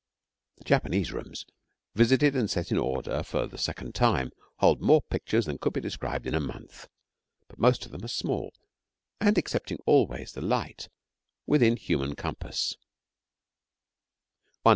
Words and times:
The 0.55 0.63
Japanese 0.63 1.13
rooms, 1.13 1.45
visited 1.93 2.35
and 2.35 2.49
set 2.49 2.71
in 2.71 2.79
order 2.79 3.21
for 3.21 3.45
the 3.45 3.59
second 3.59 3.93
time, 3.93 4.31
hold 4.55 4.81
more 4.81 5.03
pictures 5.03 5.45
than 5.45 5.59
could 5.59 5.73
be 5.73 5.79
described 5.79 6.25
in 6.25 6.33
a 6.33 6.39
month; 6.39 6.89
but 7.47 7.59
most 7.59 7.85
of 7.85 7.91
them 7.91 8.03
are 8.03 8.07
small 8.07 8.51
and, 9.19 9.37
excepting 9.37 9.77
always 9.85 10.31
the 10.31 10.41
light, 10.41 10.89
within 11.45 11.77
human 11.77 12.15
compass. 12.15 12.77